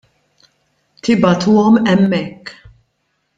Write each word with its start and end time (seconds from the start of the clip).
Tibagħtuhom 1.07 1.77
hemmhekk. 1.93 2.55